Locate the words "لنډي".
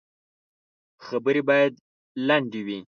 2.27-2.61